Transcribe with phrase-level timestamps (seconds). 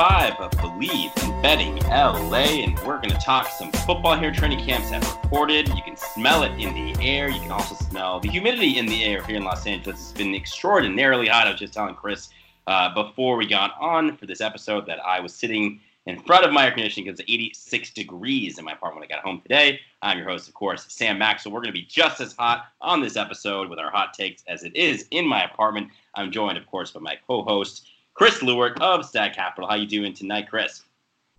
[0.00, 4.32] Five of Bleav in Betting LA, and we're going to talk some football here.
[4.32, 5.68] Training camps have reported.
[5.68, 7.28] You can smell it in the air.
[7.28, 10.00] You can also smell the humidity in the air here in Los Angeles.
[10.00, 11.48] It's been extraordinarily hot.
[11.48, 12.30] I was just telling Chris
[12.66, 16.52] uh, before we got on for this episode that I was sitting in front of
[16.54, 19.80] my air conditioning because it's 86 degrees in my apartment when I got home today.
[20.00, 21.52] I'm your host, of course, Sam Maxwell.
[21.52, 24.64] We're going to be just as hot on this episode with our hot takes as
[24.64, 25.88] it is in my apartment.
[26.14, 27.86] I'm joined, of course, by my co-host,
[28.20, 29.66] Chris Lewart of Stag Capital.
[29.66, 30.82] How you doing tonight, Chris?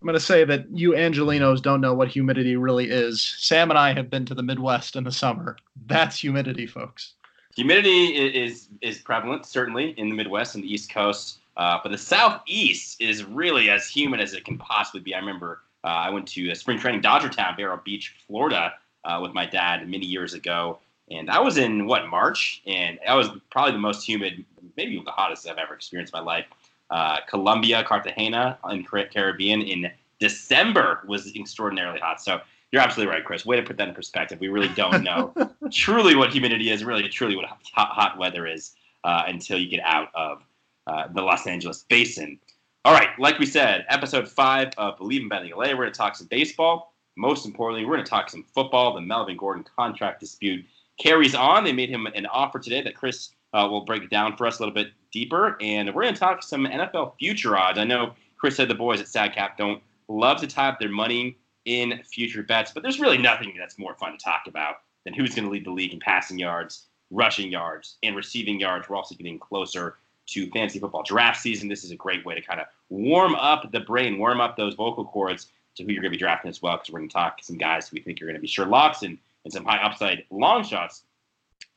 [0.02, 3.22] I'm going to say that you Angelinos don't know what humidity really is.
[3.38, 5.58] Sam and I have been to the Midwest in the summer.
[5.86, 7.14] That's humidity, folks.
[7.56, 12.00] Humidity is is prevalent, certainly in the Midwest and the East Coast, uh, but the
[12.00, 15.14] Southeast is really as humid as it can possibly be.
[15.14, 18.74] I remember uh, I went to a spring training Dodger Town, Vero Beach, Florida,
[19.06, 20.80] uh, with my dad many years ago,
[21.12, 24.44] and I was in what March, and that was probably the most humid,
[24.76, 26.46] maybe the hottest I've ever experienced in my life.
[26.92, 32.22] Uh, Colombia, Cartagena, in Caribbean in December was extraordinarily hot.
[32.22, 32.42] So
[32.72, 33.46] you're absolutely right, Chris.
[33.46, 34.40] Way to put that in perspective.
[34.40, 35.34] We really don't know
[35.72, 39.82] truly what humidity is, really truly what hot, hot weather is uh, until you get
[39.84, 40.44] out of
[40.88, 42.40] uh, the Los Angeles basin.
[42.84, 45.70] All right, like we said, episode five of Bleav in Betting LA.
[45.70, 46.94] We're going to talk some baseball.
[47.16, 48.94] Most importantly, we're going to talk some football.
[48.94, 50.66] The Melvin Gordon contract dispute
[50.98, 51.64] carries on.
[51.64, 54.60] They made him an offer today that Chris uh, will break it down for us
[54.60, 55.58] a little bit deeper.
[55.62, 57.78] And we're going to talk some NFL future odds.
[57.78, 61.38] I know Chris said the boys at StagCap don't love to tie up their money
[61.66, 65.36] in future bets, but there's really nothing that's more fun to talk about than who's
[65.36, 68.90] going to lead the league in passing yards, rushing yards, and receiving yards.
[68.90, 69.98] We're also getting closer
[70.28, 71.68] to fantasy football draft season.
[71.68, 74.76] This is a great way to kind of warm up the brain, warm up those
[74.76, 77.14] vocal cords to who you're going to be drafting as well, because we're going to
[77.14, 79.54] talk to some guys who we think are going to be sure locks and, and
[79.54, 81.04] some high upside long shots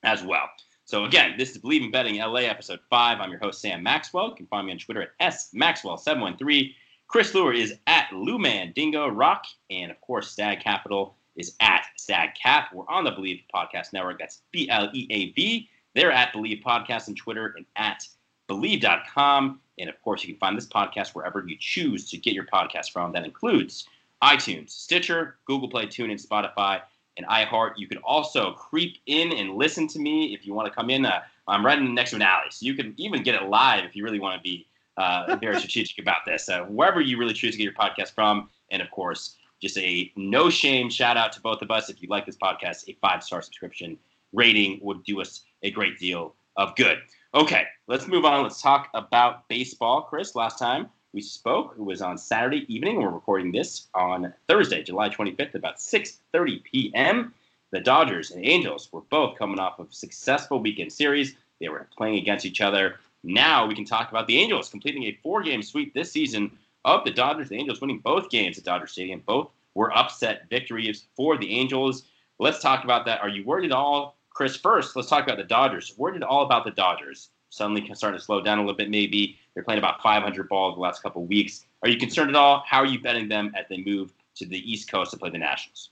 [0.02, 0.48] as well.
[0.86, 3.18] So again, this is Bleav in Betting LA episode five.
[3.18, 4.28] I'm your host Sam Maxwell.
[4.28, 6.74] You can find me on Twitter at smaxwell713.
[7.08, 12.34] Chris Lewart is at Luman Dingo Rock, and of course Stag Capital is at Stag
[12.34, 12.68] Cap.
[12.74, 14.18] We're on the Bleav Podcast Network.
[14.18, 15.70] That's B L E A V.
[15.94, 18.06] They're at Bleav Podcast on Twitter and at
[18.50, 19.60] Bleav.com.
[19.78, 22.92] And of course, you can find this podcast wherever you choose to get your podcast
[22.92, 23.10] from.
[23.12, 23.88] That includes
[24.22, 26.82] iTunes, Stitcher, Google Play, TuneIn, Spotify,
[27.16, 27.72] and iHeart.
[27.76, 31.06] You can also creep in and listen to me if you want to come in.
[31.06, 33.94] Uh, I'm right next to an alley, so you can even get it live if
[33.94, 34.66] you really want to be
[34.96, 36.48] uh, very strategic about this.
[36.48, 40.10] Uh, wherever you really choose to get your podcast from, and of course, just a
[40.16, 41.88] no shame shout out to both of us.
[41.88, 43.98] If you like this podcast, a five star subscription
[44.32, 46.98] rating would do us a great deal of good.
[47.34, 48.42] Okay, let's move on.
[48.42, 50.02] Let's talk about baseball.
[50.02, 53.00] Chris, last time we spoke, it was on Saturday evening.
[53.00, 57.32] We're recording this on Thursday, July 25th, about 6:30 p.m.
[57.70, 61.36] The Dodgers and Angels were both coming off of successful weekend series.
[61.60, 62.96] They were playing against each other.
[63.22, 66.50] Now we can talk about the Angels completing a four-game sweep this season
[66.84, 67.48] of the Dodgers.
[67.48, 69.22] The Angels winning both games at Dodger Stadium.
[69.24, 72.02] Both were upset victories for the Angels.
[72.40, 73.20] Let's talk about that.
[73.20, 74.56] Are you worried at all, Chris?
[74.56, 75.94] First, let's talk about the Dodgers.
[75.96, 77.30] Worried at all about the Dodgers?
[77.50, 79.38] Suddenly starting to slow down a little bit, maybe.
[79.54, 81.64] They're playing about 500 balls the last couple of weeks.
[81.82, 82.64] Are you concerned at all?
[82.66, 85.38] How are you betting them as they move to the East Coast to play the
[85.38, 85.90] Nationals?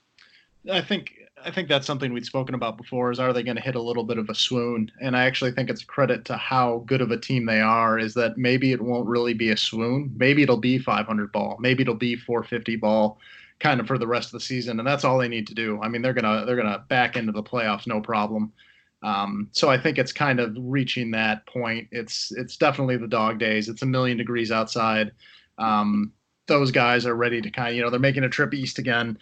[0.71, 1.13] I think
[1.45, 3.11] I think that's something we'd spoken about before.
[3.11, 4.89] Is are they going to hit a little bit of a swoon?
[5.01, 7.99] And I actually think it's a credit to how good of a team they are.
[7.99, 10.13] Is that maybe it won't really be a swoon.
[10.15, 11.57] Maybe it'll be 500 ball.
[11.59, 13.19] Maybe it'll be 450 ball,
[13.59, 14.79] kind of for the rest of the season.
[14.79, 15.81] And that's all they need to do.
[15.81, 18.53] I mean, they're gonna they're gonna back into the playoffs no problem.
[19.03, 21.87] Um, so I think it's kind of reaching that point.
[21.91, 23.69] It's it's definitely the dog days.
[23.69, 25.11] It's a million degrees outside.
[25.57, 26.13] Um,
[26.47, 29.17] those guys are ready to kind of, you know, they're making a trip east again.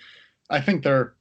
[0.50, 1.16] I think they're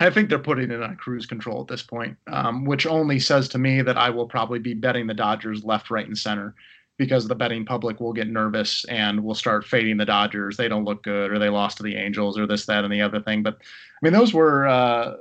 [0.00, 3.48] I think they're putting it on cruise control at this point, um, which only says
[3.50, 6.54] to me that I will probably be betting the Dodgers left, right, and center
[6.96, 10.56] because the betting public will get nervous and will start fading the Dodgers.
[10.56, 13.02] They don't look good, or they lost to the Angels, or this, that, and the
[13.02, 13.42] other thing.
[13.42, 15.16] But I mean, those were uh,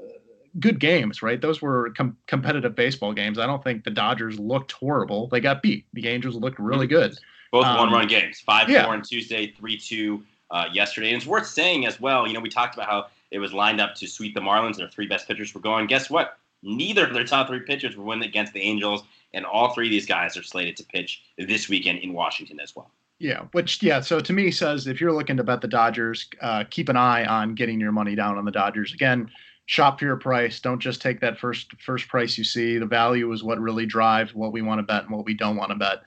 [0.60, 1.40] good games, right?
[1.40, 3.40] Those were com- competitive baseball games.
[3.40, 5.28] I don't think the Dodgers looked horrible.
[5.28, 5.86] They got beat.
[5.94, 7.18] The Angels looked really good.
[7.52, 8.84] Both Um, one-run games, five yeah.
[8.84, 11.10] four on Tuesday, three two uh, yesterday.
[11.10, 12.28] And it's worth saying as well.
[12.28, 14.78] You know, we talked about how it was lined up to sweep the Marlins.
[14.78, 15.88] Their three best pitchers were going.
[15.88, 16.38] Guess what?
[16.62, 19.04] Neither of their top three pitchers were winning against the Angels,
[19.34, 22.76] and all three of these guys are slated to pitch this weekend in Washington as
[22.76, 22.92] well.
[23.20, 26.64] Yeah, which yeah, so to me says if you're looking to bet the Dodgers, uh,
[26.70, 28.94] keep an eye on getting your money down on the Dodgers.
[28.94, 29.30] Again,
[29.70, 30.60] shop for your price.
[30.60, 32.80] Don't just take that first first price you see.
[32.80, 35.58] The value is what really drives what we want to bet and what we don't
[35.58, 36.02] want to bet.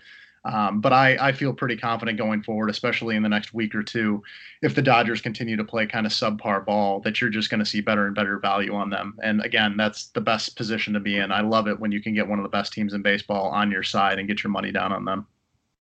[0.45, 3.85] Um, but I, I feel pretty confident going forward, especially in the next week or
[3.85, 4.21] two,
[4.63, 7.65] if the Dodgers continue to play kind of subpar ball, that you're just going to
[7.65, 9.17] see better and better value on them.
[9.23, 11.31] And again, that's the best position to be in.
[11.31, 13.71] I love it when you can get one of the best teams in baseball on
[13.71, 15.29] your side and get your money down on them.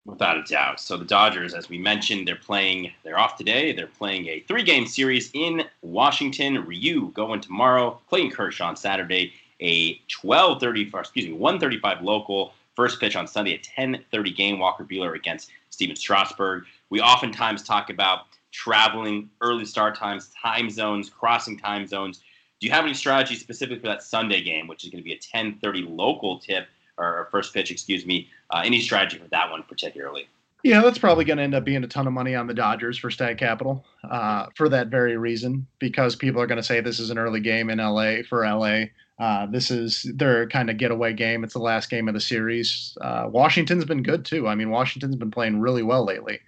[0.09, 0.81] Without a doubt.
[0.81, 2.91] So the Dodgers, as we mentioned, they're playing.
[3.05, 3.73] They're off today.
[3.73, 6.65] They're playing a three-game series in Washington.
[6.65, 8.01] Ryu going tomorrow.
[8.09, 9.35] Clayton Kershaw on Saturday.
[9.61, 12.55] A 12:30, excuse me, 1:35 local.
[12.75, 14.59] First pitch on Sunday at 10:30 game.
[14.59, 16.65] Walker Buehler against Stephen Strasburg.
[16.89, 22.23] We oftentimes talk about traveling, early start times, time zones, crossing time zones.
[22.61, 25.13] Do you have any strategy specifically for that Sunday game, which is going to be
[25.13, 26.67] a 10:30 local tip
[26.99, 28.29] or first pitch, excuse me?
[28.51, 30.29] Uh, any strategy for that one particularly?
[30.65, 32.99] Yeah, that's probably going to end up being a ton of money on the Dodgers
[32.99, 36.99] for Stag Capital uh, for that very reason, because people are going to say this
[36.99, 38.87] is an early game in LA for LA.
[39.21, 41.45] Uh, this is their kind of getaway game.
[41.45, 42.97] It's the last game of the series.
[43.01, 44.49] Uh, Washington's been good too.
[44.49, 46.41] I mean, Washington's been playing really well lately.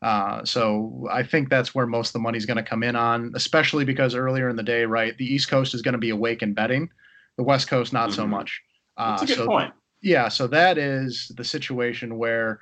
[0.00, 3.32] Uh, so I think that's where most of the money's going to come in on,
[3.34, 6.40] especially because earlier in the day, right, the East Coast is going to be awake
[6.42, 6.88] and betting,
[7.36, 8.30] the West Coast not so Mhm.
[8.30, 8.62] much.
[8.96, 9.72] Uh, That's a good so point.
[10.02, 12.60] Yeah so that is the situation where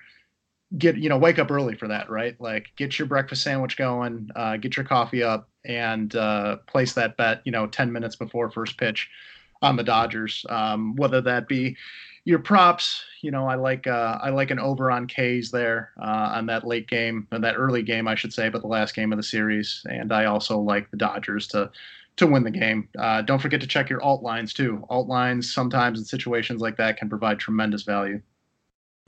[0.79, 2.39] get you know wake up early for that right?
[2.41, 7.17] Like get your breakfast sandwich going uh, get your coffee up and uh, place that
[7.17, 9.09] bet you know 10 minutes before first pitch
[9.63, 10.45] on the dodgers.
[10.49, 11.77] Um, whether that be
[12.25, 16.33] your props you know i like uh, i like an over on k's there uh,
[16.35, 19.13] on that late game or that early game i should say but the last game
[19.13, 19.83] of the series.
[19.89, 21.71] And i also like the dodgers to
[22.17, 22.89] to win the game.
[22.99, 24.85] Uh, don't forget to check your alt lines too.
[24.89, 28.21] Alt lines sometimes in situations like that can provide tremendous value.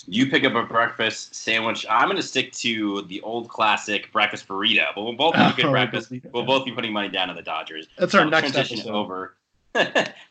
[0.07, 1.85] You pick up a breakfast sandwich.
[1.91, 4.85] I'm going to stick to the old classic breakfast burrito.
[4.95, 6.13] But we'll both have a good Oh, breakfast.
[6.33, 7.89] We'll both be putting money down on the Dodgers.
[7.99, 8.95] That's our Let's next transition episode.
[8.95, 9.35] over.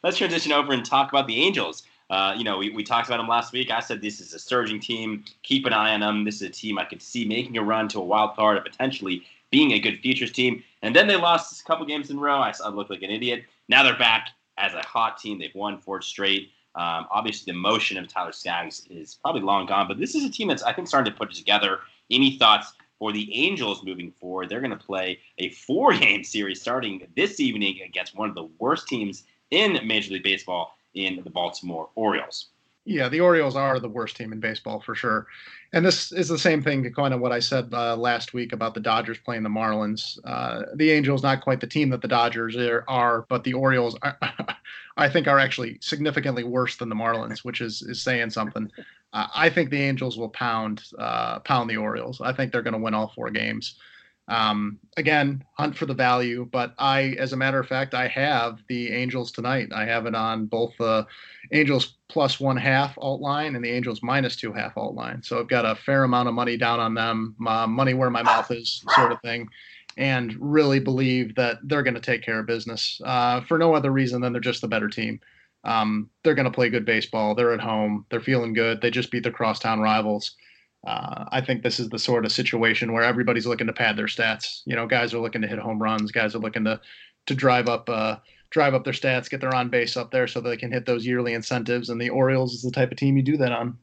[0.04, 1.84] Let's transition over and talk about the Angels.
[2.10, 3.70] Uh, you know, we, we talked about them last week.
[3.70, 5.26] I said this is a surging team.
[5.44, 6.24] Keep an eye on them.
[6.24, 8.66] This is a team I could see making a run to a wild card and
[8.66, 10.64] potentially being a good futures team.
[10.82, 12.38] And then they lost a couple games in a row.
[12.38, 13.44] I, I looked like an idiot.
[13.70, 15.40] Now they're back as a hot team.
[15.40, 16.52] They've won four straight.
[16.76, 20.30] Um, obviously, the motion of Tyler Skaggs is probably long gone, but this is a
[20.30, 21.80] team that's I think starting to put together.
[22.12, 24.50] Any thoughts for the Angels moving forward?
[24.50, 28.88] They're going to play a four-game series starting this evening against one of the worst
[28.88, 32.50] teams in Major League Baseball in the Baltimore Orioles.
[32.88, 35.28] Yeah, the Orioles are the worst team in baseball for sure.
[35.74, 38.74] And this is the same thing, kind of what I said uh, last week about
[38.74, 40.18] the Dodgers playing the Marlins.
[40.24, 42.56] Uh, the Angels, not quite the team that the Dodgers
[42.88, 44.18] are, but the Orioles, are,
[44.97, 48.71] I think, are actually significantly worse than the Marlins, which is is saying something.
[49.12, 52.21] Uh, I think the Angels will pound uh, pound the Orioles.
[52.21, 53.76] I think they're going to win all four games.
[54.30, 58.60] Um, again, hunt for the value, but I, as a matter of fact, I have
[58.68, 59.69] the Angels tonight.
[59.74, 61.06] I have it on both the
[61.54, 65.24] Angels plus one half alt line and the Angels minus two half alt line.
[65.24, 68.24] So I've got a fair amount of money down on them, my money where my
[68.24, 69.48] mouth is, sort of thing,
[69.96, 73.92] and really believe that they're going to take care of business uh, for no other
[73.92, 75.22] reason than they're just the better team.
[75.64, 77.34] Um, they're going to play good baseball.
[77.34, 78.06] They're at home.
[78.10, 78.81] They're feeling good.
[78.81, 80.36] They just beat their crosstown rivals.
[80.88, 84.06] Uh, I think this is the sort of situation where everybody's looking to pad their
[84.06, 84.62] stats.
[84.66, 86.14] You know, guys are looking to hit home runs.
[86.14, 86.80] Guys are looking to
[87.26, 88.16] to drive up uh,
[88.52, 91.06] drive up their stats, get their on base up there, so they can hit those
[91.06, 91.90] yearly incentives.
[91.90, 93.78] And the Orioles is the type of team you do that on.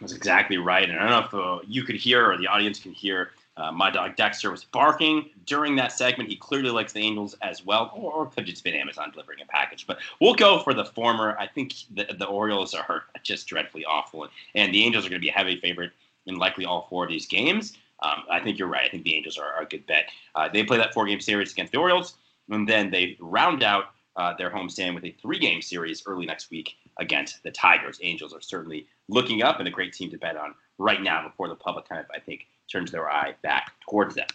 [0.00, 0.90] That's exactly right.
[0.90, 3.30] And I don't know if uh, you could hear or the audience can hear.
[3.56, 6.30] Uh, my dog Dexter was barking during that segment.
[6.30, 9.46] He clearly likes the Angels as well, or, or could just been Amazon delivering a
[9.46, 9.86] package.
[9.86, 11.36] But we'll go for the former.
[11.38, 14.26] I think the, the Orioles are just dreadfully awful,
[14.56, 15.92] and the Angels are going to be a heavy favorite
[16.26, 17.76] in likely all four of these games.
[18.02, 18.86] Um, I think you're right.
[18.86, 20.04] I think the Angels are, are a good bet.
[20.34, 22.14] Uh, they play that four-game series against the Orioles,
[22.48, 23.86] and then they round out
[24.16, 27.98] uh, their homestand with a three-game series early next week against the Tigers.
[28.02, 31.48] Angels are certainly looking up and a great team to bet on right now before
[31.48, 34.26] the public kind of, I think, turns their eye back towards them.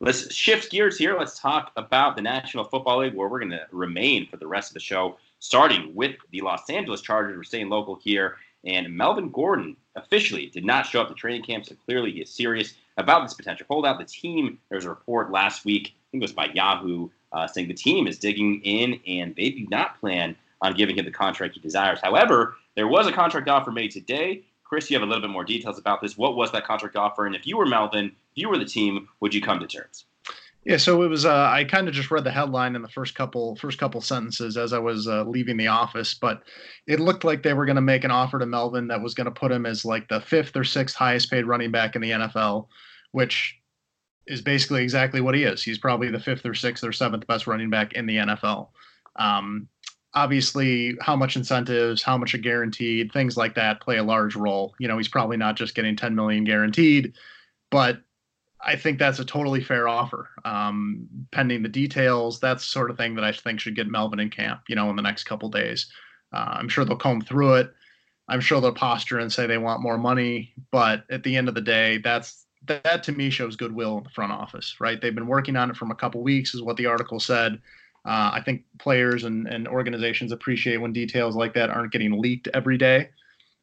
[0.00, 1.16] Let's shift gears here.
[1.16, 4.70] Let's talk about the National Football League, where we're going to remain for the rest
[4.70, 7.36] of the show, starting with the Los Angeles Chargers.
[7.36, 8.36] We're staying local here.
[8.64, 12.30] And Melvin Gordon officially did not show up to training camp, so clearly he is
[12.30, 13.98] serious about this potential holdout.
[13.98, 17.46] The team, there was a report last week, I think it was by Yahoo, uh,
[17.46, 21.10] saying the team is digging in and they do not plan on giving him the
[21.10, 21.98] contract he desires.
[22.02, 24.42] However, there was a contract offer made today.
[24.64, 26.16] Chris, you have a little bit more details about this.
[26.16, 27.26] What was that contract offer?
[27.26, 30.04] And if you were Melvin, if you were the team, would you come to terms?
[30.64, 31.24] Yeah, so it was.
[31.24, 34.56] Uh, I kind of just read the headline in the first couple first couple sentences
[34.56, 36.42] as I was uh, leaving the office, but
[36.86, 39.24] it looked like they were going to make an offer to Melvin that was going
[39.24, 42.12] to put him as like the fifth or sixth highest paid running back in the
[42.12, 42.68] NFL,
[43.10, 43.58] which
[44.28, 45.64] is basically exactly what he is.
[45.64, 48.68] He's probably the fifth or sixth or seventh best running back in the NFL.
[49.16, 49.68] Um,
[50.14, 54.74] obviously how much incentives, how much are guaranteed, things like that play a large role.
[54.78, 57.14] You know, he's probably not just getting 10 million guaranteed,
[57.70, 58.00] but
[58.64, 60.30] I think that's a totally fair offer.
[60.44, 64.20] Um, pending the details, that's the sort of thing that I think should get Melvin
[64.20, 65.86] in camp, you know, in the next couple days.
[66.32, 67.72] Uh, I'm sure they'll comb through it.
[68.28, 71.54] I'm sure they'll posture and say they want more money, but at the end of
[71.54, 75.00] the day, that's that, that to me shows goodwill in the front office, right?
[75.00, 77.60] They've been working on it from a couple weeks, is what the article said.
[78.04, 82.48] Uh, I think players and, and organizations appreciate when details like that aren't getting leaked
[82.54, 83.10] every day.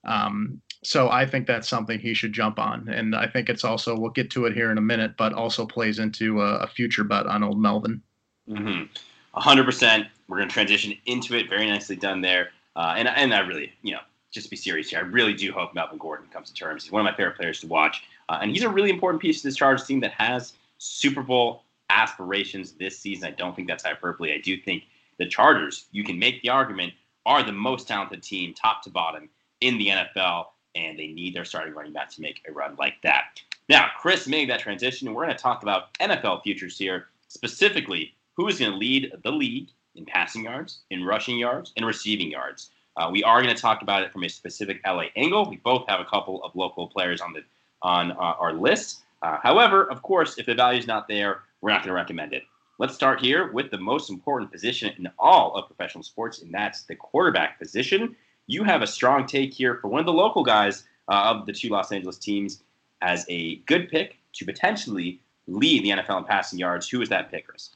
[0.05, 2.87] Um, so I think that's something he should jump on.
[2.87, 5.65] And I think it's also, we'll get to it here in a minute, but also
[5.65, 8.01] plays into a, a future bet on old Melvin.
[8.49, 9.39] Mm-hmm.
[9.39, 10.07] 100%.
[10.27, 11.49] We're going to transition into it.
[11.49, 12.49] Very nicely done there.
[12.75, 13.99] Uh, and, and I really, you know,
[14.31, 16.83] just be serious here, I really do hope Melvin Gordon comes to terms.
[16.83, 18.03] He's one of my favorite players to watch.
[18.29, 21.63] Uh, and he's a really important piece to this Chargers team that has Super Bowl
[21.89, 23.27] aspirations this season.
[23.27, 24.31] I don't think that's hyperbole.
[24.31, 24.83] I do think
[25.17, 26.93] the Chargers, you can make the argument,
[27.25, 29.29] are the most talented team, top to bottom,
[29.61, 30.45] in the NFL,
[30.75, 33.41] and they need their starting running back to make a run like that.
[33.69, 38.13] Now, Chris made that transition, and we're going to talk about NFL futures here, specifically
[38.35, 42.31] who is going to lead the league in passing yards, in rushing yards, and receiving
[42.31, 42.71] yards.
[42.97, 45.49] Uh, we are going to talk about it from a specific LA angle.
[45.49, 47.43] We both have a couple of local players on the
[47.81, 49.03] on uh, our list.
[49.21, 52.33] Uh, however, of course, if the value is not there, we're not going to recommend
[52.33, 52.43] it.
[52.77, 56.83] Let's start here with the most important position in all of professional sports, and that's
[56.83, 58.15] the quarterback position.
[58.49, 61.53] You have a strong take here for one of the local guys uh, of the
[61.53, 62.63] two Los Angeles teams
[62.99, 66.89] as a good pick to potentially lead the NFL in passing yards.
[66.89, 67.69] Who is that pick, Chris?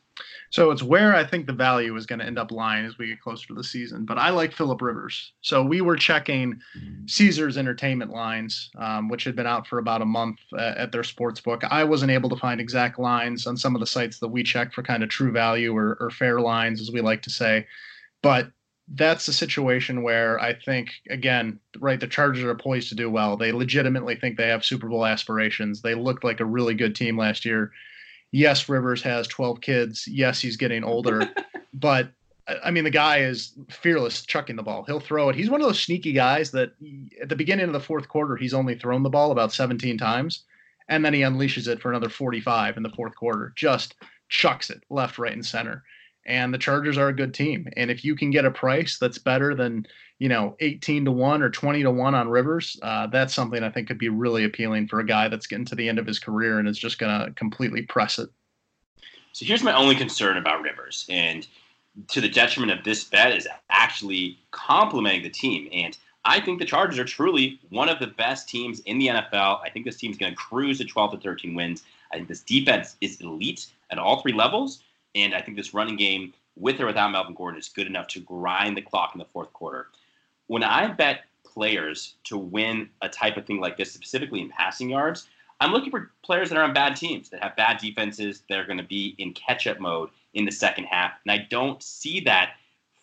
[0.50, 3.06] So it's where I think the value is going to end up lying as we
[3.06, 4.04] get closer to the season.
[4.04, 5.34] But I like Philip Rivers.
[5.42, 6.60] So we were checking
[7.06, 11.04] Caesars Entertainment lines, um, which had been out for about a month uh, at their
[11.04, 11.64] sports book.
[11.70, 14.74] I wasn't able to find exact lines on some of the sites that we check
[14.74, 17.68] for kind of true value or, or fair lines, as we like to say.
[18.24, 18.52] But
[18.90, 23.38] that's a situation where I think, again, right, the Chargers are poised to do well.
[23.38, 25.82] They legitimately think they have Super Bowl aspirations.
[25.82, 27.72] They looked like a really good team last year
[28.34, 30.06] yes, Rivers has 12 kids.
[30.06, 31.30] Yes, he's getting older,
[31.74, 32.12] but
[32.64, 34.84] I mean, the guy is fearless chucking the ball.
[34.84, 35.36] He'll throw it.
[35.38, 36.74] He's one of those sneaky guys that
[37.22, 40.44] at the beginning of the fourth quarter, he's only thrown the ball about 17 times,
[40.90, 43.54] and then he unleashes it for another 45 in the fourth quarter.
[43.56, 43.96] Just
[44.28, 45.84] chucks it left, right, and center.
[46.26, 47.68] And the Chargers are a good team.
[47.76, 49.86] And if you can get a price that's better than
[50.24, 53.70] you know, 18 to 1 or 20 to 1 on Rivers, uh, that's something I
[53.70, 56.18] think could be really appealing for a guy that's getting to the end of his
[56.18, 58.30] career and is just going to completely press it.
[59.34, 61.46] So here's my only concern about Rivers, and
[62.08, 65.68] to the detriment of this bet, is actually complementing the team.
[65.74, 69.60] And I think the Chargers are truly one of the best teams in the NFL.
[69.62, 71.84] I think this team's going to cruise to 12 to 13 wins.
[72.14, 74.84] I think this defense is elite at all three levels,
[75.16, 78.20] and I think this running game, with or without Melvin Gordon, is good enough to
[78.20, 79.88] grind the clock in the fourth quarter
[80.48, 84.90] when I bet players to win a type of thing like this, specifically in passing
[84.90, 85.28] yards,
[85.60, 88.66] I'm looking for players that are on bad teams, that have bad defenses, that are
[88.66, 91.14] going to be in catch up mode in the second half.
[91.26, 92.54] And I don't see that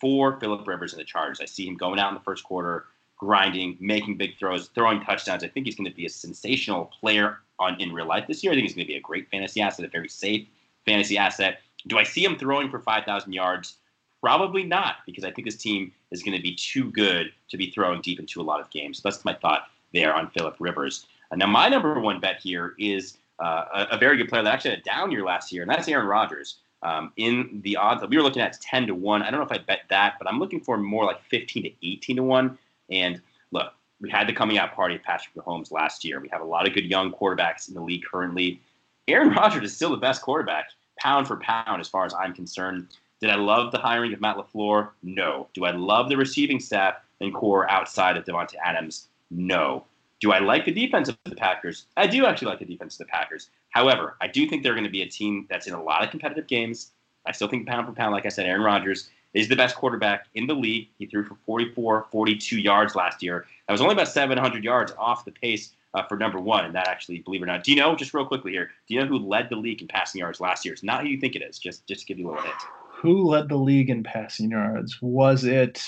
[0.00, 1.40] for Philip Rivers and the Chargers.
[1.40, 2.87] I see him going out in the first quarter,
[3.17, 5.45] grinding, making big throws, throwing touchdowns.
[5.45, 8.52] I think he's going to be a sensational player on in real life this year.
[8.52, 10.47] I think he's going to be a great fantasy asset, a very safe
[10.87, 11.61] fantasy asset.
[11.87, 13.76] Do I see him throwing for 5,000 yards?
[14.22, 17.70] Probably not, because I think this team is going to be too good to be
[17.70, 19.00] throwing deep into a lot of games.
[19.00, 21.06] That's my thought there on Philip Rivers.
[21.30, 24.72] Uh, now, my number one bet here is uh, a, very good player that actually
[24.72, 26.56] had a down year last year, and that's Aaron Rodgers.
[26.82, 29.22] Um, in the odds that we were looking at 10 to 1.
[29.22, 31.70] I don't know if I bet that, but I'm looking for more like 15 to
[31.87, 32.58] 18 to 1.
[32.90, 33.20] And
[33.52, 36.20] look, we had the coming out party of Patrick Mahomes last year.
[36.20, 38.62] We have a lot of good young quarterbacks in the league currently.
[39.08, 40.70] Aaron Rodgers is still the best quarterback,
[41.00, 42.88] pound for pound, as far as I'm concerned.
[43.21, 44.90] Did I love the hiring of Matt LaFleur?
[45.02, 45.49] No.
[45.54, 49.09] Do I love the receiving staff and core outside of Davante Adams?
[49.30, 49.85] No.
[50.21, 51.87] Do I like the defense of the Packers?
[51.97, 53.50] I do actually like the defense of the Packers.
[53.71, 56.11] However, I do think they're going to be a team that's in a lot of
[56.11, 56.92] competitive games.
[57.26, 60.26] I still think pound for pound, like I said, Aaron Rodgers is the best quarterback
[60.35, 60.88] in the league.
[60.99, 63.47] He threw for 44, 42 yards last year.
[63.66, 66.64] That was only about 700 yards off the pace uh, for number one.
[66.64, 68.94] And that actually, believe it or not, do you know, just real quickly here, do
[68.94, 70.73] you know who led the league in passing yards last year?
[70.75, 71.59] It's not who you think it is.
[71.59, 72.56] Just, just to give you a little hint.
[73.00, 74.99] Who led the league in passing yards?
[75.00, 75.82] Was it?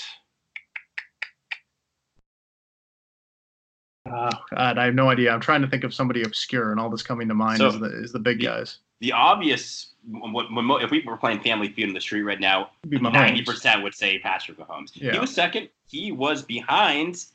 [4.05, 5.31] Oh, God, I have no idea.
[5.31, 7.79] I'm trying to think of somebody obscure, and all that's coming to mind So, is
[7.79, 8.79] the is the big the- guys.
[8.99, 12.69] The obvious, when, when, if we were playing Family Feud in the street right now,
[12.83, 13.13] It'd be Mahomes.
[13.13, 14.91] ninety percent would say Patrick Mahomes.
[14.93, 15.67] He was second.
[15.87, 17.25] He was behind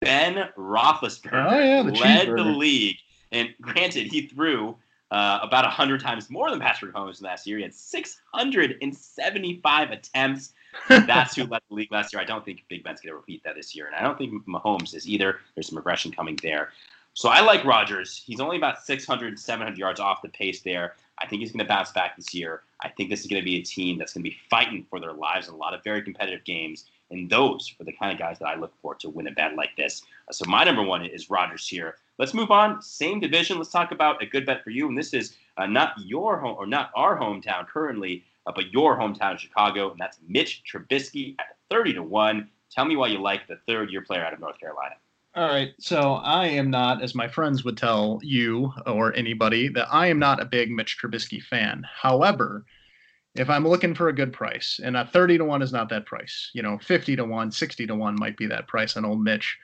[0.00, 1.52] Ben Roethlisberger.
[1.52, 2.96] Oh, yeah, the led the league.
[3.32, 4.76] And granted, he threw
[5.10, 7.56] uh, about hundred times more than Patrick Mahomes last year.
[7.58, 10.52] He had six hundred and seventy-five attempts.
[10.88, 12.20] That's who led the league last year.
[12.20, 14.46] I don't think Big Ben's going to repeat that this year, and I don't think
[14.46, 15.38] Mahomes is either.
[15.54, 16.72] There's some regression coming there.
[17.14, 18.22] So I like Rodgers.
[18.24, 20.94] He's only about 600, 700 yards off the pace there.
[21.18, 22.62] I think he's going to bounce back this year.
[22.80, 25.00] I think this is going to be a team that's going to be fighting for
[25.00, 26.84] their lives in a lot of very competitive games.
[27.10, 29.56] And those are the kind of guys that I look for to win a bet
[29.56, 30.02] like this.
[30.28, 31.96] Uh, So my number one is Rodgers here.
[32.18, 32.82] Let's move on.
[32.82, 33.58] Same division.
[33.58, 34.88] Let's talk about a good bet for you.
[34.88, 38.98] And this is uh, not your home or not our hometown currently, uh, but your
[38.98, 39.90] hometown of Chicago.
[39.90, 42.48] And that's Mitch Trubisky at 30 to 1.
[42.70, 44.96] Tell me why you like the third year player out of North Carolina.
[45.34, 45.70] All right.
[45.78, 50.18] So I am not, as my friends would tell you or anybody, that I am
[50.18, 51.86] not a big Mitch Trubisky fan.
[52.02, 52.64] However,
[53.38, 56.06] if I'm looking for a good price, and a 30 to 1 is not that
[56.06, 59.22] price, you know, 50 to 1, 60 to 1 might be that price on old
[59.22, 59.56] Mitch.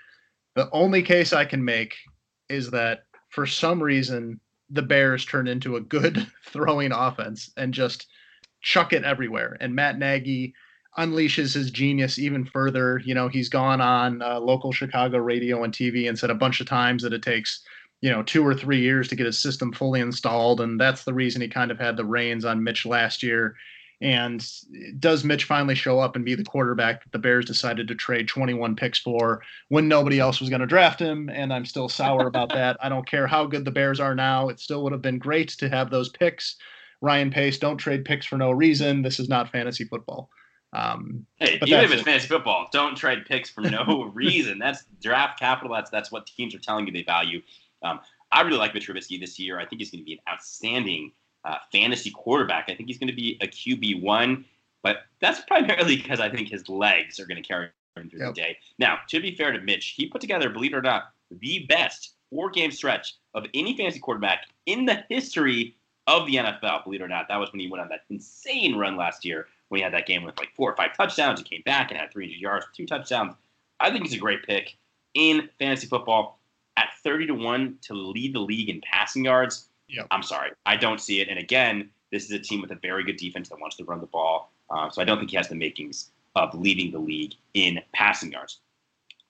[0.54, 1.94] The only case I can make
[2.48, 4.40] is that for some reason
[4.70, 8.06] the Bears turn into a good throwing offense and just
[8.62, 9.56] chuck it everywhere.
[9.60, 10.54] And Matt Nagy
[10.96, 13.00] unleashes his genius even further.
[13.04, 16.60] You know, he's gone on uh, local Chicago radio and TV and said a bunch
[16.60, 17.64] of times that it takes,
[18.00, 20.60] you know, two or three years to get his system fully installed.
[20.60, 23.56] And that's the reason he kind of had the reins on Mitch last year.
[24.00, 24.44] And
[24.98, 28.28] does Mitch finally show up and be the quarterback that the Bears decided to trade
[28.28, 31.30] 21 picks for when nobody else was going to draft him?
[31.30, 32.76] And I'm still sour about that.
[32.82, 34.48] I don't care how good the Bears are now.
[34.50, 36.56] It still would have been great to have those picks.
[37.00, 39.00] Ryan Pace, don't trade picks for no reason.
[39.02, 40.28] This is not fantasy football.
[40.74, 42.04] Um, Hey, But even if that's it's it.
[42.04, 44.58] fantasy football, don't trade picks for no reason.
[44.58, 45.72] That's draft capital.
[45.74, 47.40] That's that's what teams are telling you they value.
[47.84, 48.00] Um,
[48.32, 49.58] I really like Mitch Trubisky this year.
[49.60, 51.12] I think he's going to be an outstanding
[51.44, 52.64] uh, fantasy quarterback.
[52.68, 54.44] I think he's going to be a QB one,
[54.82, 58.34] but that's primarily because I think his legs are going to carry him through Yep.
[58.34, 58.58] the day.
[58.78, 62.14] Now, to be fair to Mitch, he put together, believe it or not, the best
[62.30, 66.84] four game stretch of any fantasy quarterback in the history of the NFL.
[66.84, 69.46] Believe it or not, that was when he went on that insane run last year
[69.68, 71.40] when he had that game with like four or five touchdowns.
[71.40, 73.34] He came back and had 300 yards, two touchdowns.
[73.80, 74.76] I think he's a great pick
[75.14, 76.38] in fantasy football
[77.04, 79.68] 30 to 1 to lead the league in passing yards.
[79.88, 80.06] Yep.
[80.10, 80.50] I'm sorry.
[80.66, 81.28] I don't see it.
[81.28, 84.00] And again, this is a team with a very good defense that wants to run
[84.00, 84.52] the ball.
[84.70, 88.32] Uh, so I don't think he has the makings of leading the league in passing
[88.32, 88.60] yards.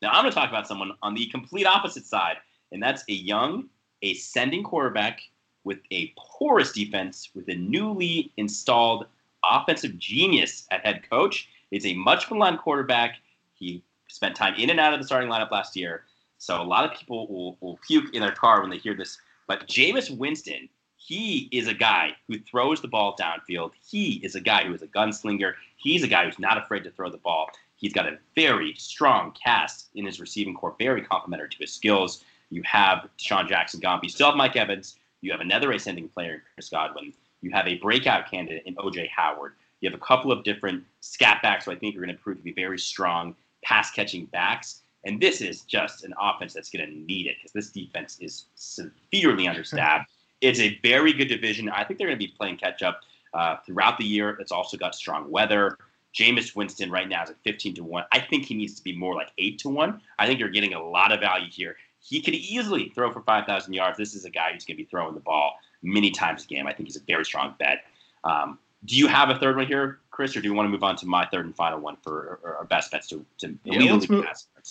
[0.01, 2.37] Now I'm going to talk about someone on the complete opposite side,
[2.73, 3.69] and that's a young,
[4.03, 5.21] ascending quarterback
[5.65, 9.07] with a porous defense with a newly installed
[9.43, 11.49] offensive genius at head coach.
[11.71, 13.17] It's a much maligned quarterback.
[13.55, 16.05] He spent time in and out of the starting lineup last year.
[16.45, 19.17] So a lot of people will, will puke in their car when they hear this.
[19.47, 23.71] But Jameis Winston, he is a guy who throws the ball downfield.
[23.91, 25.55] He is a guy who is a gunslinger.
[25.77, 27.49] He's a guy who's not afraid to throw the ball.
[27.77, 32.23] He's got a very strong cast in his receiving core, very complementary to his skills.
[32.51, 33.81] You have DeSean Jackson.
[34.03, 34.97] You still have Mike Evans.
[35.23, 37.15] You have another ascending player in Chris Godwin.
[37.41, 39.55] You have a breakout candidate in OJ Howard.
[39.81, 42.37] You have a couple of different scat backs who I think are going to prove
[42.37, 44.83] to be very strong pass catching backs.
[45.05, 48.47] And this is just an offense that's going to need it because this defense is
[48.55, 50.11] severely understaffed.
[50.41, 51.69] It's a very good division.
[51.69, 53.01] I think they're going to be playing catch up
[53.33, 54.37] uh, throughout the year.
[54.41, 55.79] It's also got strong weather.
[56.15, 58.05] Jameis Winston right now is at 15 to 1.
[58.13, 60.01] I think he needs to be more like 8 to 1.
[60.19, 61.77] I think you're getting a lot of value here.
[62.01, 63.99] He could easily throw for 5,000 yards.
[63.99, 66.67] This is a guy who's going to be throwing the ball many times a game.
[66.67, 67.85] I think he's a very strong bet.
[68.23, 70.85] Um, do you have a third one here, Chris, or do you want to move
[70.85, 74.09] on to my third and final one for our- best bets to, to Yeah, let's
[74.09, 74.25] move-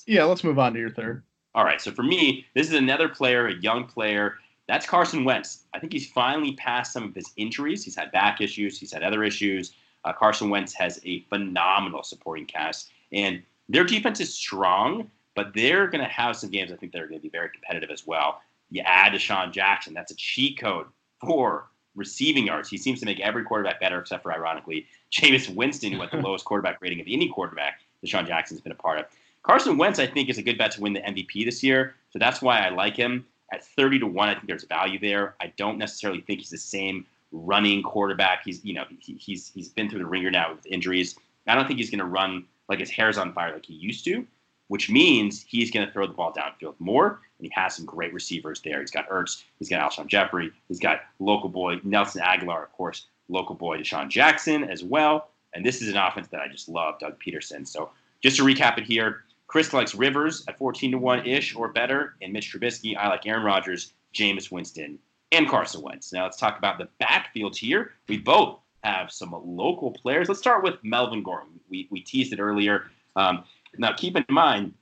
[0.07, 1.21] yeah, let's move on to your third.
[1.53, 1.79] All right.
[1.81, 4.39] So for me, this is another player, a young player.
[4.67, 5.65] That's Carson Wentz.
[5.73, 7.83] I think he's finally past some of his injuries.
[7.83, 8.79] He's had back issues.
[8.79, 9.73] He's had other issues.
[10.05, 15.87] Uh, Carson Wentz has a phenomenal supporting cast, and their defense is strong, but they're
[15.87, 18.07] going to have some games I think that are going to be very competitive as
[18.07, 18.41] well.
[18.71, 19.93] You add DeSean Jackson.
[19.93, 20.87] That's a cheat code
[21.21, 22.69] for receiving yards.
[22.69, 26.17] He seems to make every quarterback better, except for ironically Jameis Winston, who had the
[26.27, 29.05] lowest quarterback rating of any quarterback DeSean Jackson's been a part of.
[29.43, 31.95] Carson Wentz, I think, is a good bet to win the MVP this year.
[32.11, 35.35] So that's why I like him At 30 to 1, I think there's value there.
[35.41, 38.43] I don't necessarily think he's the same running quarterback.
[38.45, 41.15] He's, you know, he, he's he's been through the ringer now with injuries.
[41.47, 44.05] I don't think he's going to run like his hair's on fire like he used
[44.05, 44.25] to,
[44.69, 47.19] which means he's going to throw the ball downfield more.
[47.37, 48.79] And he has some great receivers there.
[48.79, 53.07] He's got Ertz, he's got Alshon Jeffery, he's got local boy Nelson Agholor, of course,
[53.29, 55.29] local boy DeSean Jackson as well.
[55.53, 57.67] And this is an offense that I just love, Doug Pederson.
[57.67, 61.67] So just to recap it here, Chris likes Rivers at 14 to 1 ish or
[61.67, 62.97] better, and Mitch Trubisky.
[62.97, 64.97] I like Aaron Rodgers, Jameis Winston,
[65.31, 66.11] and Carson Wentz.
[66.11, 67.91] Now let's talk about the backfield here.
[68.07, 70.27] We both have some local players.
[70.27, 71.59] Let's start with Melvin Gordon.
[71.69, 72.85] We, we teased it earlier.
[73.15, 73.43] Um,
[73.77, 74.73] now keep in mind,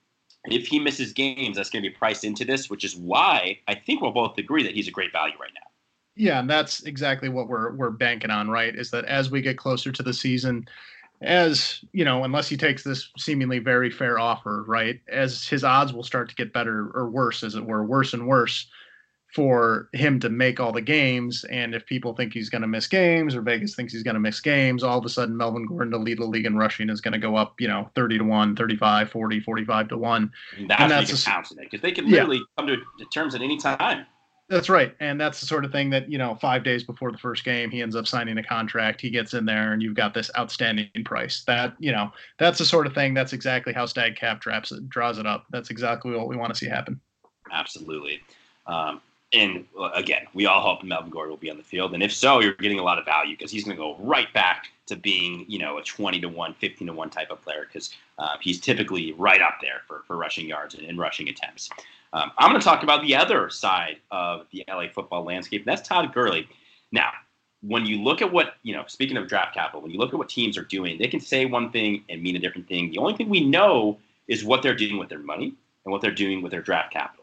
[0.46, 3.76] if he misses games, that's going to be priced into this, which is why I
[3.76, 5.71] think we'll both agree that he's a great value right now.
[6.22, 8.76] Yeah, and that's exactly what we're we're banking on, right?
[8.76, 10.68] Is that as we get closer to the season,
[11.22, 15.94] as you know, unless he takes this seemingly very fair offer, right, as his odds
[15.94, 18.68] will start to get better or worse, as it were, worse and worse
[19.34, 21.44] for him to make all the games.
[21.46, 24.20] And if people think he's going to miss games or Vegas thinks he's going to
[24.20, 27.02] miss games, all of a sudden Melvin Gordon to lead the league in rushing is
[27.02, 30.32] going to go up, you know, 30 to 1, 35, 40, 45 to 1.
[30.58, 32.44] And that's, and that's a, because they can literally yeah.
[32.60, 34.06] come to terms at any time.
[34.52, 34.94] That's right.
[35.00, 37.72] And that's the sort of thing that, you know, five days before the first game,
[37.72, 39.00] he ends up signing a contract.
[39.00, 41.46] He gets in there and you've got this outstanding price.
[41.48, 43.14] That, you know, that's the sort of thing.
[43.14, 45.46] That's exactly how Stag Cap draws it, draws it up.
[45.52, 47.00] That's exactly what we want to see happen.
[47.50, 48.20] Absolutely.
[48.68, 49.00] Um,
[49.34, 51.94] and again, we all hope Melvin Gordon will be on the field.
[51.94, 54.32] And if so, you're getting a lot of value because he's going to go right
[54.34, 57.66] back to being, you know, a 20 to 1, 15 to 1 type of player
[57.66, 61.70] because uh, he's typically right up there for, for rushing yards and, and rushing attempts.
[62.14, 65.62] Um, I'm going to talk about the other side of the LA football landscape.
[65.62, 66.48] and That's Todd Gurley.
[66.92, 67.12] Now,
[67.62, 70.20] when you look at what, you know, speaking of draft capital, when you look at
[70.20, 72.90] what teams are doing, they can say one thing and mean a different thing.
[72.92, 75.54] The only thing we know is what they're doing with their money
[75.86, 77.21] and what they're doing with their draft capital.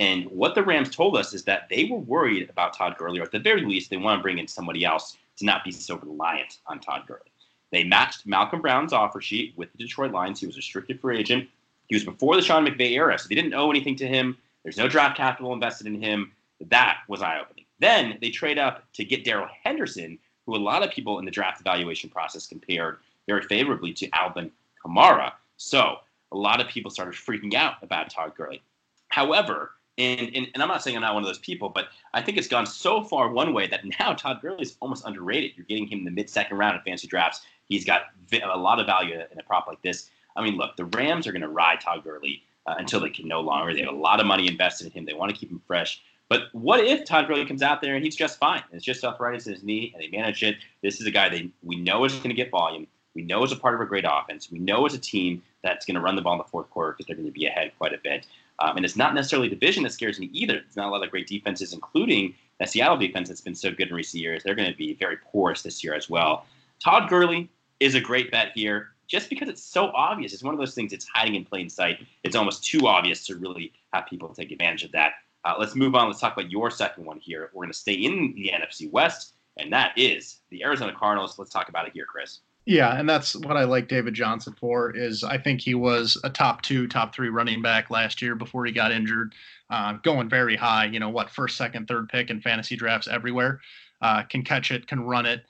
[0.00, 3.24] And what the Rams told us is that they were worried about Todd Gurley, or
[3.24, 5.96] at the very least, they want to bring in somebody else to not be so
[5.96, 7.30] reliant on Todd Gurley.
[7.70, 10.40] They matched Malcolm Brown's offer sheet with the Detroit Lions.
[10.40, 11.48] He was a restricted free agent.
[11.88, 14.38] He was before the Sean McVay era, so they didn't owe anything to him.
[14.62, 16.32] There's no draft capital invested in him.
[16.70, 17.66] That was eye opening.
[17.78, 21.30] Then they trade up to get Darrell Henderson, who a lot of people in the
[21.30, 24.50] draft evaluation process compared very favorably to Alvin
[24.82, 25.32] Kamara.
[25.58, 25.98] So
[26.32, 28.62] a lot of people started freaking out about Todd Gurley.
[29.08, 32.22] However, and, and, and, I'm not saying I'm not one of those people, but I
[32.22, 35.52] think it's gone so far one way that now Todd Gurley is almost underrated.
[35.56, 37.42] You're getting him in the mid second round in fantasy drafts.
[37.68, 40.10] He's got a lot of value in a prop like this.
[40.36, 43.28] I mean, look, the Rams are going to ride Todd Gurley uh, until they can
[43.28, 43.74] no longer.
[43.74, 45.04] They have a lot of money invested in him.
[45.04, 46.02] They want to keep him fresh.
[46.28, 48.62] But what if Todd Gurley comes out there and he's just fine?
[48.72, 50.58] It's just arthritis in his knee, and they manage it.
[50.80, 52.86] This is a guy they we know is going to get volume.
[53.14, 54.50] We know is a part of a great offense.
[54.50, 56.92] We know as a team that's going to run the ball in the fourth quarter
[56.92, 58.26] because they're going to be ahead quite a bit.
[58.60, 60.56] Um, and it's not necessarily division that scares me either.
[60.56, 63.88] It's not a lot of great defenses, including that Seattle defense that's been so good
[63.88, 64.42] in recent years.
[64.42, 66.46] They're going to be very porous this year as well.
[66.82, 67.48] Todd Gurley
[67.80, 70.32] is a great bet here just because it's so obvious.
[70.32, 72.06] It's one of those things that's hiding in plain sight.
[72.22, 75.14] It's almost too obvious to really have people take advantage of that.
[75.44, 76.06] Uh, let's move on.
[76.06, 77.50] Let's talk about your second one here.
[77.52, 81.38] We're going to stay in the NFC West, and that is the Arizona Cardinals.
[81.38, 82.40] Let's talk about it here, Chris.
[82.70, 84.96] Yeah, and that's what I like David Johnson for.
[84.96, 88.64] Is I think he was a top two, top three running back last year before
[88.64, 89.34] he got injured,
[89.70, 90.84] uh, going very high.
[90.84, 93.60] You know what, first, second, third pick in fantasy drafts everywhere.
[94.00, 95.42] Uh, can catch it, can run it.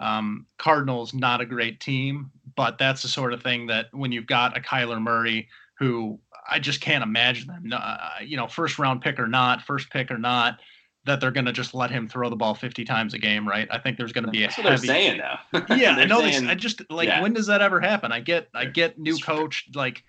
[0.00, 4.26] Um, Cardinals not a great team, but that's the sort of thing that when you've
[4.26, 5.46] got a Kyler Murray
[5.78, 6.18] who
[6.50, 10.10] I just can't imagine them, uh, you know, first round pick or not, first pick
[10.10, 10.58] or not,
[11.04, 13.68] that they're going to just let him throw the ball 50 times a game, right?
[13.70, 14.68] I think there's going to be a That's heavy.
[14.68, 15.20] What they're saying
[15.52, 15.62] though.
[15.76, 16.20] yeah, I know.
[16.20, 17.20] Saying, I just like yeah.
[17.20, 18.12] when does that ever happen?
[18.12, 20.02] I get, I get new coach, like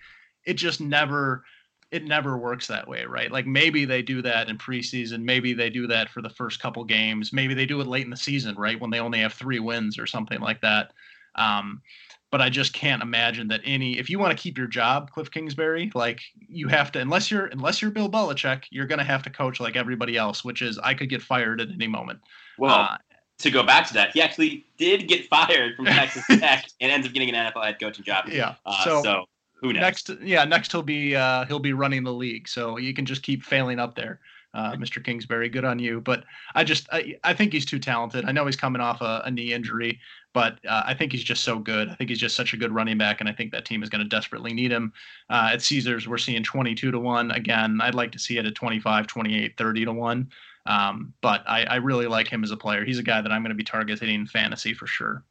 [0.44, 1.44] it just never
[1.92, 3.30] it never works that way, right?
[3.30, 6.84] Like maybe they do that in preseason, maybe they do that for the first couple
[6.84, 9.60] games, maybe they do it late in the season, right, when they only have three
[9.60, 10.92] wins or something like that.
[11.36, 11.82] Um,
[12.36, 13.98] but I just can't imagine that any.
[13.98, 16.20] If you want to keep your job, Cliff Kingsbury, like
[16.50, 19.58] you have to, unless you're unless you're Bill Belichick, you're going to have to coach
[19.58, 22.18] like everybody else, which is I could get fired at any moment.
[22.58, 22.98] Well, uh,
[23.38, 27.06] to go back to that, he actually did get fired from Texas Tech and ends
[27.06, 28.26] up getting an NFL head coaching job.
[28.28, 28.56] Yeah.
[28.66, 29.80] Uh, so, so who knows?
[29.80, 33.22] Next, yeah, next he'll be uh, he'll be running the league, so you can just
[33.22, 34.20] keep failing up there,
[34.56, 35.04] uh, Mr.
[35.04, 35.48] Kingsbury.
[35.50, 36.00] Good on you.
[36.00, 38.24] But I just I, I think he's too talented.
[38.24, 40.00] I know he's coming off a, a knee injury,
[40.32, 41.90] but uh, I think he's just so good.
[41.90, 43.90] I think he's just such a good running back, and I think that team is
[43.90, 44.92] going to desperately need him.
[45.28, 47.30] Uh, at Caesars, we're seeing 22 to one.
[47.32, 50.30] Again, I'd like to see it at 25, 28, 30 to one.
[50.64, 52.84] Um, but I, I really like him as a player.
[52.84, 55.22] He's a guy that I'm going to be targeting in fantasy for sure.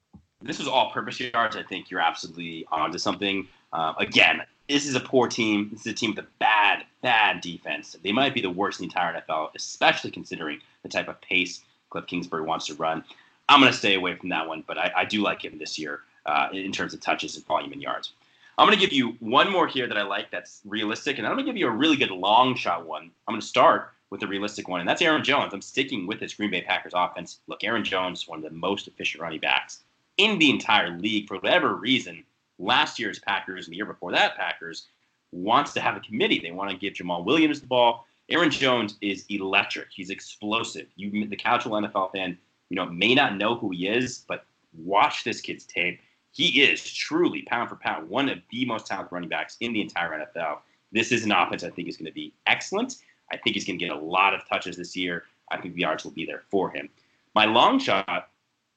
[0.41, 1.55] this is all-purpose yards.
[1.55, 3.47] I think you're absolutely onto something.
[3.73, 5.69] Uh, again, this is a poor team.
[5.71, 7.95] This is a team with a bad, bad defense.
[8.04, 11.62] They might be the worst in the entire NFL, especially considering the type of pace
[11.89, 13.04] Cliff Kingsbury wants to run.
[13.47, 15.78] I'm going to stay away from that one, but I, I do like him this
[15.78, 18.13] year uh, in terms of touches and volume and yards.
[18.58, 21.34] I'm going to give you one more here that I like that's realistic, and I'm
[21.34, 23.12] going to give you a really good long shot one.
[23.28, 25.54] I'm going to start with a realistic one, and that's Aaron Jones.
[25.54, 27.39] I'm sticking with this Green Bay Packers offense.
[27.47, 29.84] Look, Aaron Jones, one of the most efficient running backs
[30.17, 32.23] in the entire league for whatever reason.
[32.59, 34.87] Last year's Packers and the year before that Packers
[35.31, 36.39] wants to have a committee.
[36.39, 38.05] They want to give Jamaal Williams the ball.
[38.29, 39.89] Aaron Jones is electric.
[39.91, 40.87] He's explosive.
[40.95, 42.37] You, the casual NFL fan,
[42.69, 45.99] you know, may not know who he is, but watch this kid's tape.
[46.31, 49.81] He is truly pound for pound one of the most talented running backs in the
[49.81, 50.59] entire NFL.
[50.91, 52.97] This is an offense I think is going to be excellent.
[53.31, 55.23] I think he's going to get a lot of touches this year.
[55.49, 56.89] I think the yards will be there for him.
[57.35, 58.29] My long shot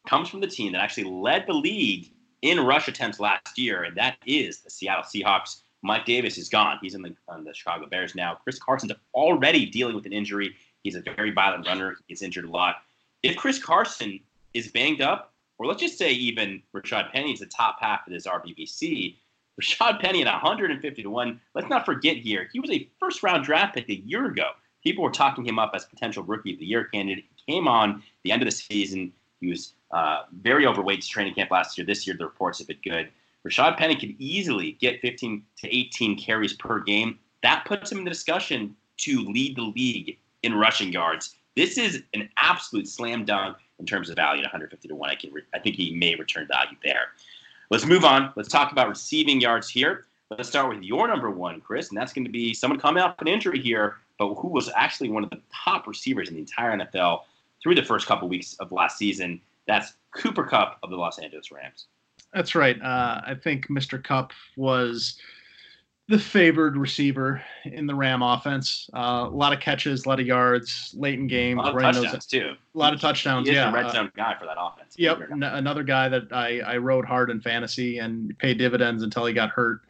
[0.07, 2.11] comes from the team that actually led the league
[2.43, 5.63] in rush attempts last year, and that is the Seattle Seahawks.
[5.83, 6.79] Mike Davis is gone.
[6.83, 8.39] He's in the, on the Chicago Bears now.
[8.43, 10.55] Chris Carson's already dealing with an injury.
[10.83, 11.97] He's a very violent runner.
[12.07, 12.77] He's injured a lot.
[13.23, 14.21] If Chris Carson
[14.55, 18.13] is banged up, or let's just say even Rashad Penny is the top half of
[18.13, 19.17] this RBBC,
[19.61, 21.41] Rashad Penny at 150 to 1.
[21.55, 24.51] Let's not forget here, he was a first round draft pick a year ago.
[24.85, 27.25] People were talking him up as potential rookie of the year candidate.
[27.35, 29.13] He came on the end of the season.
[29.41, 31.87] He was uh, very overweight to training camp last year.
[31.87, 33.09] This year, the reports have been good.
[33.47, 37.19] Rashad Penny could easily get 15 to 18 carries per game.
[37.43, 41.37] That puts him in the discussion to lead the league in rushing yards.
[41.57, 45.11] This is an absolute slam dunk in terms of value at 150 to 1.
[45.11, 47.13] I, can re- I think he may return value there.
[47.71, 48.33] Let's move on.
[48.37, 50.07] Let's talk about receiving yards here.
[50.31, 53.15] Let's start with your number one, Chris, and that's going to be someone coming off
[53.21, 56.77] an injury here, but who was actually one of the top receivers in the entire
[56.77, 57.23] NFL
[57.69, 59.39] through the first couple weeks of last season.
[59.67, 61.89] That's Cooper Kupp of the Los Angeles Rams.
[62.33, 62.81] That's right.
[62.81, 64.03] Uh, I think Mr.
[64.03, 65.19] Kupp was
[66.09, 68.89] the favored receiver in the Ram offense.
[68.95, 71.61] Uh, a lot of catches, a lot of yards, late in games.
[71.61, 72.55] A lot of touchdowns those, too.
[72.75, 73.47] A lot of touchdowns.
[73.47, 74.95] He yeah, a red zone uh, guy for that offense.
[74.97, 79.27] Yep, n- another guy that I I rode hard in fantasy and paid dividends until
[79.27, 79.83] he got hurt.